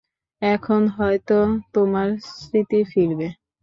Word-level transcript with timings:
এখন 0.41 0.81
হয়ত, 0.97 1.29
তোমার 1.73 2.07
স্মৃতি 2.31 2.79
ফিরবে। 2.91 3.27